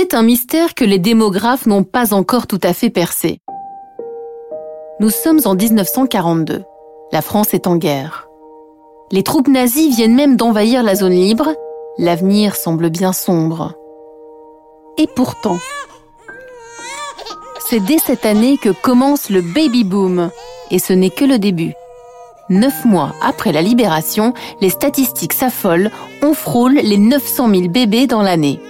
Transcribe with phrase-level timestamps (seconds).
[0.00, 3.40] C'est un mystère que les démographes n'ont pas encore tout à fait percé.
[5.00, 6.62] Nous sommes en 1942.
[7.10, 8.28] La France est en guerre.
[9.10, 11.48] Les troupes nazies viennent même d'envahir la zone libre.
[11.98, 13.74] L'avenir semble bien sombre.
[14.98, 15.58] Et pourtant,
[17.68, 20.30] c'est dès cette année que commence le baby boom.
[20.70, 21.72] Et ce n'est que le début.
[22.50, 25.90] Neuf mois après la libération, les statistiques s'affolent,
[26.22, 28.60] on frôle les 900 000 bébés dans l'année.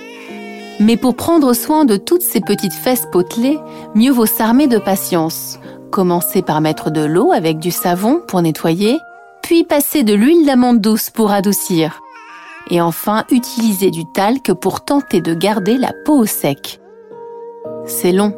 [0.81, 3.59] Mais pour prendre soin de toutes ces petites fesses potelées,
[3.95, 5.59] mieux vaut s'armer de patience.
[5.91, 8.99] Commencer par mettre de l'eau avec du savon pour nettoyer,
[9.43, 12.01] puis passer de l'huile d'amande douce pour adoucir.
[12.71, 16.81] Et enfin, utiliser du talc pour tenter de garder la peau au sec.
[17.87, 18.35] C'est long,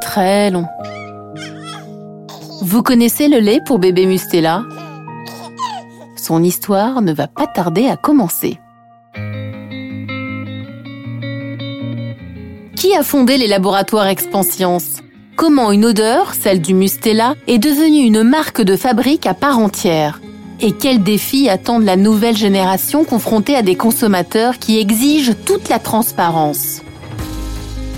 [0.00, 0.64] très long.
[2.62, 4.62] Vous connaissez le lait pour bébé Mustela?
[6.16, 8.58] Son histoire ne va pas tarder à commencer.
[12.88, 15.02] Qui a fondé les laboratoires Expanscience
[15.36, 20.22] Comment une odeur, celle du Mustela, est devenue une marque de fabrique à part entière?
[20.62, 25.78] Et quels défis attendent la nouvelle génération confrontée à des consommateurs qui exigent toute la
[25.78, 26.80] transparence?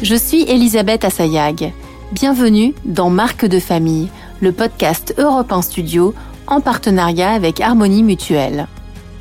[0.03, 1.73] Je suis Elisabeth Assayag.
[2.11, 4.09] Bienvenue dans Marque de famille,
[4.41, 6.15] le podcast Europe 1 Studio
[6.49, 8.67] en partenariat avec Harmonie Mutuelle.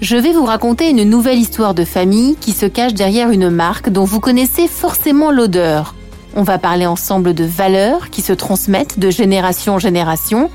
[0.01, 3.89] Je vais vous raconter une nouvelle histoire de famille qui se cache derrière une marque
[3.89, 5.93] dont vous connaissez forcément l'odeur.
[6.37, 10.49] On va parler ensemble de valeurs qui se transmettent de génération en génération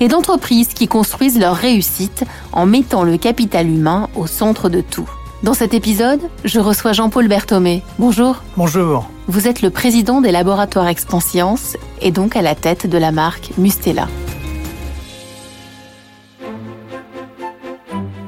[0.00, 5.08] et d'entreprises qui construisent leur réussite en mettant le capital humain au centre de tout.
[5.42, 7.82] Dans cet épisode, je reçois Jean-Paul Berthomé.
[7.98, 8.42] Bonjour.
[8.58, 9.08] Bonjour.
[9.28, 13.52] Vous êtes le président des laboratoires Expanscience et donc à la tête de la marque
[13.56, 14.08] Mustela.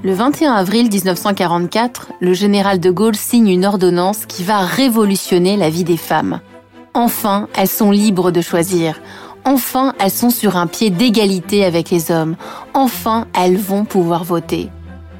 [0.05, 5.70] Le 21 avril 1944, le général de Gaulle signe une ordonnance qui va révolutionner la
[5.70, 6.41] vie des femmes.
[6.92, 9.00] Enfin, elles sont libres de choisir.
[9.45, 12.34] Enfin, elles sont sur un pied d'égalité avec les hommes.
[12.75, 14.70] Enfin, elles vont pouvoir voter.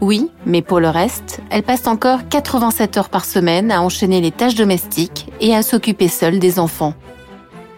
[0.01, 4.33] Oui, mais pour le reste, elles passent encore 87 heures par semaine à enchaîner les
[4.33, 6.95] tâches domestiques et à s'occuper seules des enfants.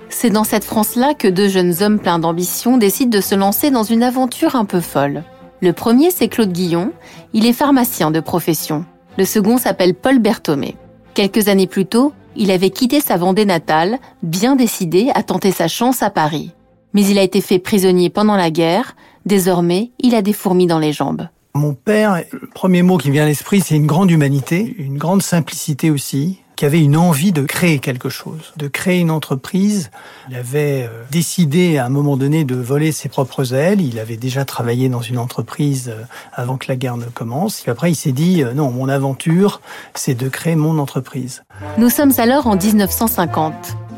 [0.08, 3.82] C'est dans cette France-là que deux jeunes hommes pleins d'ambition décident de se lancer dans
[3.82, 5.22] une aventure un peu folle.
[5.60, 6.92] Le premier, c'est Claude Guillon.
[7.32, 8.84] Il est pharmacien de profession.
[9.16, 10.76] Le second s'appelle Paul Berthomé.
[11.14, 15.68] Quelques années plus tôt, il avait quitté sa Vendée natale, bien décidé à tenter sa
[15.68, 16.52] chance à Paris.
[16.92, 18.96] Mais il a été fait prisonnier pendant la guerre.
[19.24, 21.28] Désormais, il a des fourmis dans les jambes.
[21.54, 25.22] Mon père, le premier mot qui vient à l'esprit, c'est une grande humanité, une grande
[25.22, 29.90] simplicité aussi qui avait une envie de créer quelque chose, de créer une entreprise.
[30.30, 33.80] Il avait euh, décidé à un moment donné de voler ses propres ailes.
[33.80, 37.66] Il avait déjà travaillé dans une entreprise euh, avant que la guerre ne commence.
[37.66, 39.60] Et après, il s'est dit, euh, non, mon aventure,
[39.94, 41.42] c'est de créer mon entreprise.
[41.78, 43.52] Nous sommes alors en 1950.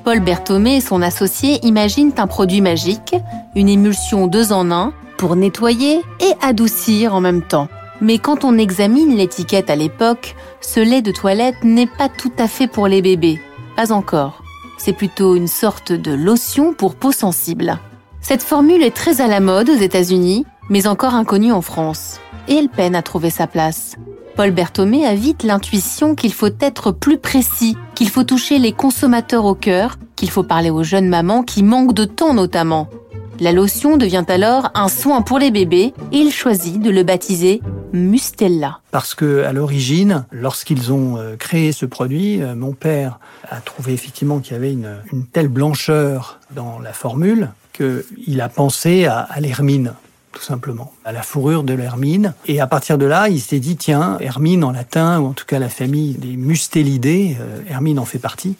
[0.04, 3.16] Paul Berthomé et son associé imaginent un produit magique,
[3.54, 7.68] une émulsion deux en un, pour nettoyer et adoucir en même temps.
[8.00, 12.48] Mais quand on examine l'étiquette à l'époque, ce lait de toilette n'est pas tout à
[12.48, 13.40] fait pour les bébés.
[13.76, 14.42] Pas encore.
[14.78, 17.78] C'est plutôt une sorte de lotion pour peau sensible.
[18.20, 22.20] Cette formule est très à la mode aux États-Unis, mais encore inconnue en France.
[22.48, 23.96] Et elle peine à trouver sa place.
[24.36, 29.46] Paul Berthomé a vite l'intuition qu'il faut être plus précis, qu'il faut toucher les consommateurs
[29.46, 32.88] au cœur, qu'il faut parler aux jeunes mamans qui manquent de temps notamment.
[33.38, 37.60] La lotion devient alors un soin pour les bébés et il choisit de le baptiser
[37.92, 38.80] Mustella.
[38.92, 43.20] Parce que à l'origine, lorsqu'ils ont euh, créé ce produit, euh, mon père
[43.50, 44.96] a trouvé effectivement qu'il y avait une,
[45.32, 49.92] telle blancheur dans la formule qu'il a pensé à, l'hermine
[50.32, 52.34] tout simplement, à la fourrure de l'hermine.
[52.46, 55.46] Et à partir de là, il s'est dit, tiens, hermine en latin, ou en tout
[55.46, 58.56] cas la famille des mustélidés, euh, hermine en fait partie.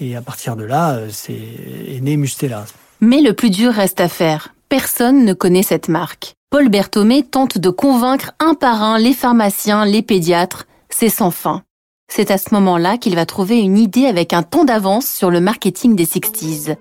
[0.00, 2.64] Et à partir de là, c'est est né Mustela.
[3.04, 4.54] Mais le plus dur reste à faire.
[4.70, 6.32] Personne ne connaît cette marque.
[6.48, 10.64] Paul Berthomé tente de convaincre un par un les pharmaciens, les pédiatres.
[10.88, 11.60] C'est sans fin.
[12.10, 15.40] C'est à ce moment-là qu'il va trouver une idée avec un temps d'avance sur le
[15.40, 16.76] marketing des 60s.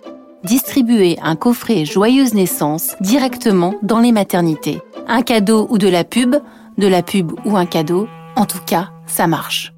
[0.46, 4.80] Distribuer un coffret Joyeuse Naissance directement dans les maternités.
[5.10, 6.38] Un cadeau ou de la pub,
[6.78, 9.73] de la pub ou un cadeau, en tout cas, ça marche.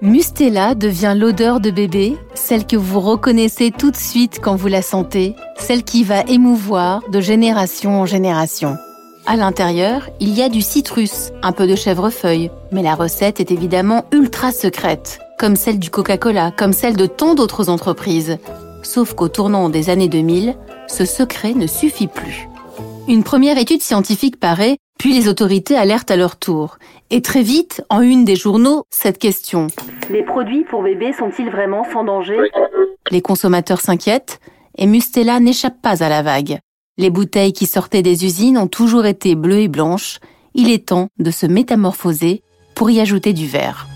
[0.00, 4.80] Mustela devient l'odeur de bébé, celle que vous reconnaissez tout de suite quand vous la
[4.80, 8.76] sentez, celle qui va émouvoir de génération en génération.
[9.26, 13.50] À l'intérieur, il y a du citrus, un peu de chèvrefeuille, mais la recette est
[13.50, 18.38] évidemment ultra secrète, comme celle du Coca-Cola, comme celle de tant d'autres entreprises.
[18.84, 20.54] Sauf qu'au tournant des années 2000,
[20.86, 22.48] ce secret ne suffit plus.
[23.08, 26.78] Une première étude scientifique paraît Puis les autorités alertent à leur tour.
[27.10, 29.68] Et très vite, en une des journaux, cette question.
[30.10, 32.36] Les produits pour bébés sont-ils vraiment sans danger?
[33.10, 34.40] Les consommateurs s'inquiètent
[34.76, 36.58] et Mustela n'échappe pas à la vague.
[36.98, 40.18] Les bouteilles qui sortaient des usines ont toujours été bleues et blanches.
[40.54, 42.42] Il est temps de se métamorphoser
[42.74, 43.86] pour y ajouter du vert.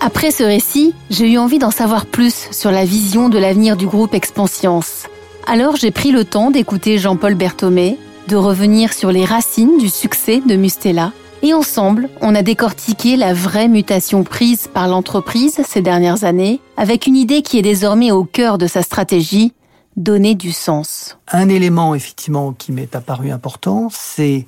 [0.00, 3.86] Après ce récit, j'ai eu envie d'en savoir plus sur la vision de l'avenir du
[3.86, 5.01] groupe Expansience.
[5.46, 7.98] Alors j'ai pris le temps d'écouter Jean-Paul Berthomé,
[8.28, 11.12] de revenir sur les racines du succès de Mustela,
[11.42, 17.08] et ensemble, on a décortiqué la vraie mutation prise par l'entreprise ces dernières années, avec
[17.08, 19.52] une idée qui est désormais au cœur de sa stratégie,
[19.96, 21.18] donner du sens.
[21.28, 24.46] Un élément effectivement qui m'est apparu important, c'est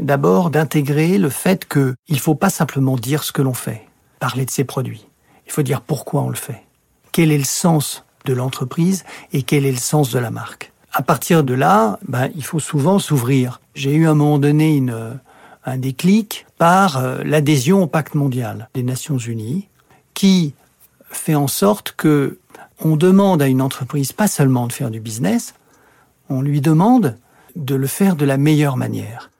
[0.00, 3.84] d'abord d'intégrer le fait qu'il ne faut pas simplement dire ce que l'on fait,
[4.20, 5.06] parler de ses produits.
[5.46, 6.62] Il faut dire pourquoi on le fait.
[7.10, 10.72] Quel est le sens de l'entreprise et quel est le sens de la marque.
[10.92, 13.60] À partir de là, ben, il faut souvent s'ouvrir.
[13.74, 15.18] J'ai eu à un moment donné une,
[15.64, 19.68] un déclic par euh, l'adhésion au pacte mondial des Nations Unies
[20.14, 20.54] qui
[21.10, 22.38] fait en sorte que
[22.80, 25.54] on demande à une entreprise pas seulement de faire du business,
[26.28, 27.16] on lui demande
[27.56, 29.30] de le faire de la meilleure manière.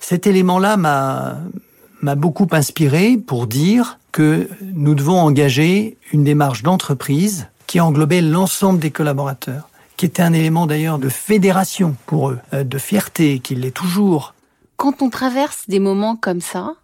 [0.00, 7.80] Cet élément-là m'a beaucoup inspiré pour dire que nous devons engager une démarche d'entreprise qui
[7.80, 9.66] englobait l'ensemble des collaborateurs,
[9.96, 14.34] qui était un élément d'ailleurs de fédération pour eux, euh, de fierté, qu'il l'est toujours.
[14.76, 16.74] Quand on traverse des moments comme ça,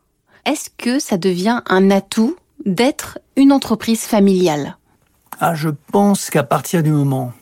[0.46, 4.79] est-ce que ça devient un atout d'être une entreprise familiale?
[5.40, 7.34] Ah, Je pense qu'à partir du moment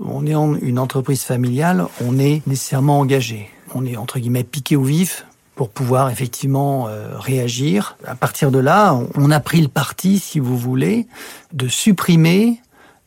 [0.00, 3.50] où on est une entreprise familiale, on est nécessairement engagé.
[3.74, 7.96] On est entre guillemets piqué au vif pour pouvoir effectivement euh, réagir.
[8.06, 11.06] À partir de là, on a pris le parti, si vous voulez,
[11.52, 12.60] de supprimer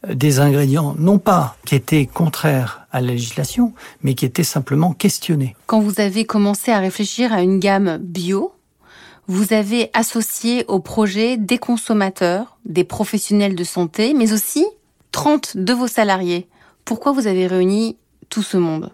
[0.07, 4.93] euh, des ingrédients, non pas qui étaient contraires à la législation, mais qui étaient simplement
[4.93, 5.55] questionnés.
[5.65, 8.53] Quand vous avez commencé à réfléchir à une gamme bio,
[9.27, 14.65] vous avez associé au projet des consommateurs, des professionnels de santé, mais aussi
[15.11, 16.47] 30 de vos salariés.
[16.83, 17.97] Pourquoi vous avez réuni
[18.29, 18.91] tout ce monde?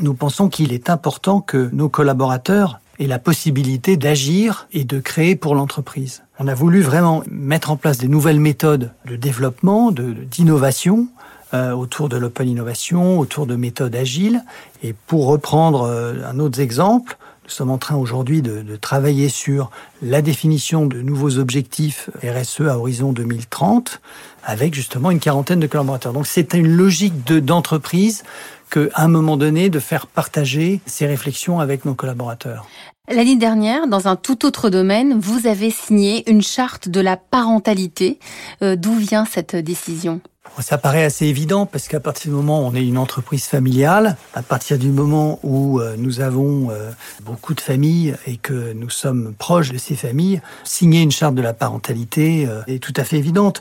[0.00, 5.36] Nous pensons qu'il est important que nos collaborateurs aient la possibilité d'agir et de créer
[5.36, 6.22] pour l'entreprise.
[6.38, 11.08] On a voulu vraiment mettre en place des nouvelles méthodes de développement, d'innovation,
[11.52, 14.44] euh, autour de l'open innovation, autour de méthodes agiles.
[14.82, 17.18] Et pour reprendre euh, un autre exemple,
[17.50, 22.60] nous sommes en train aujourd'hui de, de, travailler sur la définition de nouveaux objectifs RSE
[22.60, 24.00] à horizon 2030
[24.44, 26.12] avec justement une quarantaine de collaborateurs.
[26.12, 28.22] Donc c'est une logique d'entreprise
[28.70, 32.68] qu'à un moment donné, de faire partager ces réflexions avec nos collaborateurs.
[33.12, 38.20] L'année dernière, dans un tout autre domaine, vous avez signé une charte de la parentalité.
[38.62, 40.20] Euh, D'où vient cette décision?
[40.60, 44.16] Ça paraît assez évident parce qu'à partir du moment où on est une entreprise familiale,
[44.32, 46.92] à partir du moment où euh, nous avons euh,
[47.24, 51.42] beaucoup de familles et que nous sommes proches de ces familles, signer une charte de
[51.42, 53.60] la parentalité est tout à fait évidente.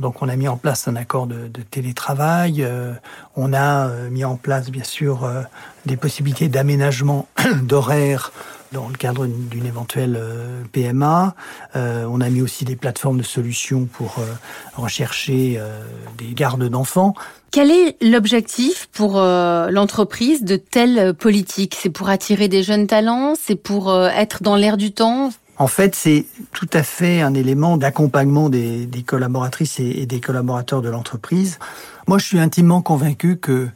[0.00, 2.92] Donc on a mis en place un accord de, télétravail, euh,
[3.34, 5.42] on a euh, mis en place bien sûr euh,
[5.86, 7.28] des possibilités d'aménagement
[7.62, 8.32] d'horaires
[8.72, 10.20] dans le cadre d'une éventuelle
[10.72, 11.36] PMA.
[11.74, 14.16] on a mis aussi des plateformes de solutions pour
[14.74, 15.60] rechercher
[16.18, 17.14] des gardes d'enfants.
[17.52, 23.34] Quel est l'objectif pour l'entreprise de telles politiques C'est pour attirer des jeunes talents?
[23.40, 25.30] C'est pour être dans l'air du temps?
[25.58, 30.88] En fait, c'est tout à fait un élément d'accompagnement des, collaboratrices et, des collaborateurs de
[30.88, 31.58] l'entreprise.
[32.06, 33.68] Moi, je suis intimement convaincu que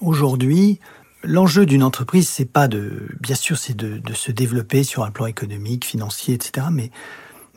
[0.00, 0.80] aujourd'hui,
[1.22, 5.26] l'enjeu d'une entreprise, c'est pas de, bien sûr, c'est de, se développer sur un plan
[5.26, 6.90] économique, financier, etc., mais,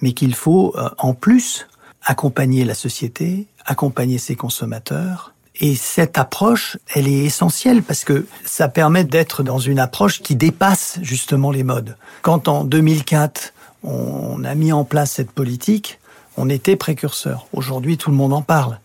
[0.01, 1.67] mais qu'il faut, euh, en plus,
[2.03, 8.67] accompagner la société, accompagner ses consommateurs, et cette approche, elle est essentielle parce que ça
[8.67, 11.95] permet d'être dans une approche qui dépasse justement les modes.
[12.21, 15.99] Quand en 2004, on a mis en place cette politique,
[16.37, 17.47] on était précurseur.
[17.53, 18.79] Aujourd'hui, tout le monde en parle.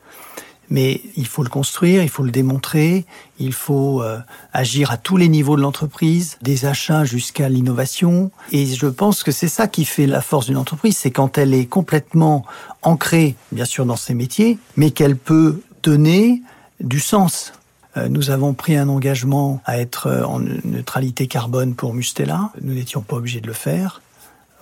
[0.71, 3.07] Mais il faut le construire, il faut le démontrer,
[3.39, 4.19] il faut euh,
[4.53, 8.31] agir à tous les niveaux de l'entreprise, des achats jusqu'à l'innovation.
[8.53, 11.55] Et je pense que c'est ça qui fait la force d'une entreprise, c'est quand elle
[11.55, 12.45] est complètement
[12.83, 16.43] ancrée, bien sûr, dans ses métiers, mais qu'elle peut donner
[16.81, 17.53] du sens.
[17.97, 22.51] Euh, nous avons pris un engagement à être euh, en neutralité carbone pour Mustela.
[22.61, 24.03] Nous n'étions pas obligés de le faire.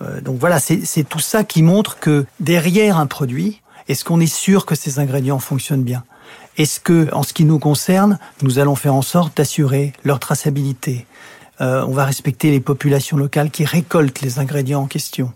[0.01, 4.33] Euh, donc voilà, c'est tout ça qui montre que derrière un produit, est-ce qu'on est
[4.33, 6.03] sûr que ces ingrédients fonctionnent bien?
[6.57, 11.05] Est-ce que, en ce qui nous concerne, nous allons faire en sorte d'assurer leur traçabilité?
[11.59, 15.31] On va respecter les populations locales qui récoltent les ingrédients en question.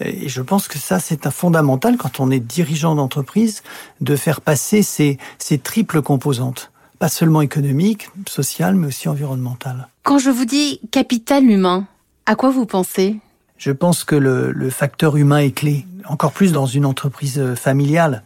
[0.00, 3.62] Et je pense que ça, c'est un fondamental quand on est dirigeant d'entreprise,
[4.00, 6.70] de faire passer ces, ces triples composantes.
[6.98, 9.88] pas seulement économique, social, mais aussi environnemental.
[10.04, 11.86] Quand je vous dis capital humain,
[12.26, 13.18] à quoi vous pensez?
[13.58, 17.54] Je pense que le, le, facteur humain est clé, encore plus dans une entreprise euh,
[17.54, 18.22] familiale.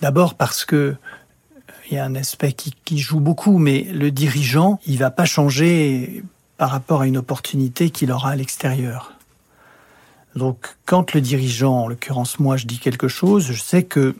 [0.00, 0.96] D'abord parce que euh,
[1.90, 5.24] il y a un aspect qui, qui, joue beaucoup, mais le dirigeant, il va pas
[5.24, 6.22] changer
[6.56, 9.15] par rapport à une opportunité qu'il aura à l'extérieur.
[10.36, 14.14] Donc, quand le dirigeant, en l'occurrence moi, je dis quelque chose, je sais que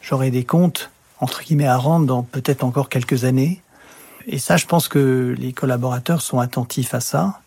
[0.00, 3.60] j'aurai des comptes entre guillemets à rendre dans peut-être encore quelques années.
[4.26, 7.40] Et ça, je pense que les collaborateurs sont attentifs à ça.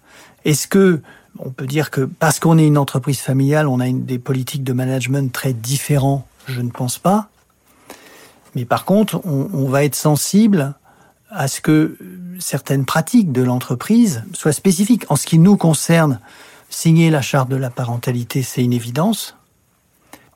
[0.43, 1.01] Est-ce que
[1.39, 4.73] on peut dire que parce qu'on est une entreprise familiale, on a des politiques de
[4.73, 7.29] management très différentes Je ne pense pas.
[8.55, 10.73] Mais par contre, on, on va être sensible
[11.29, 11.97] à ce que
[12.39, 15.05] certaines pratiques de l'entreprise soient spécifiques.
[15.07, 16.19] En ce qui nous concerne,
[16.71, 19.37] signer la charte de la parentalité, c'est une évidence.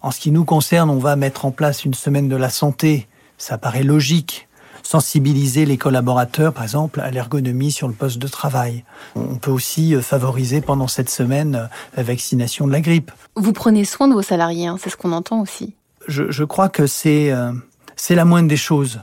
[0.02, 3.08] En ce qui nous concerne, on va mettre en place une semaine de la santé
[3.38, 4.48] ça paraît logique.
[4.84, 8.84] Sensibiliser les collaborateurs, par exemple, à l'ergonomie sur le poste de travail.
[9.16, 11.66] On peut aussi euh, favoriser pendant cette semaine euh,
[11.98, 13.12] la vaccination de la grippe.
[13.36, 15.74] Vous prenez soin de vos salariés, hein, c'est ce qu'on entend aussi.
[16.08, 17.52] Je, je crois que c'est euh,
[17.96, 19.00] c'est la moindre des choses.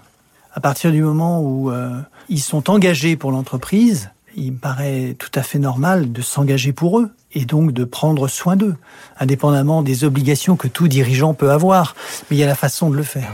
[0.54, 5.32] À partir du moment où euh, ils sont engagés pour l'entreprise, il me paraît tout
[5.34, 8.76] à fait normal de s'engager pour eux et donc de prendre soin d'eux,
[9.18, 11.94] indépendamment des obligations que tout dirigeant peut avoir.
[12.30, 13.32] Mais il y a la façon de le faire.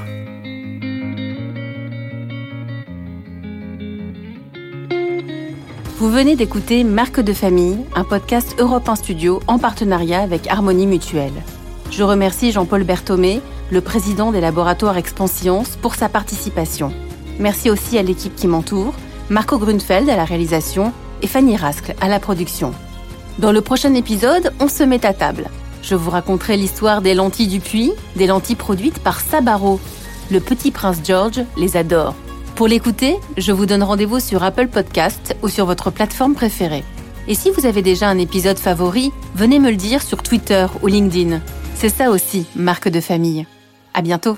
[5.99, 10.87] Vous venez d'écouter Marque de famille, un podcast Europe 1 Studio en partenariat avec Harmonie
[10.87, 11.33] Mutuelle.
[11.90, 13.40] Je remercie Jean-Paul Berthomé,
[13.73, 16.93] le président des laboratoires Expanscience, pour sa participation.
[17.40, 18.95] Merci aussi à l'équipe qui m'entoure,
[19.28, 22.73] Marco Grunfeld à la réalisation et Fanny Rascle à la production.
[23.38, 25.49] Dans le prochain épisode, on se met à table.
[25.83, 29.78] Je vous raconterai l'histoire des lentilles du puits, des lentilles produites par Sabaro.
[30.28, 32.16] Le petit prince George les adore.
[32.57, 36.83] Pour l'écouter, je vous donne rendez-vous sur Apple Podcast ou sur votre plateforme préférée.
[37.28, 40.88] Et si vous avez déjà un épisode favori, venez me le dire sur Twitter ou
[40.88, 41.40] LinkedIn.
[41.76, 43.47] C'est ça aussi, marque de famille.
[43.95, 44.37] À bientôt!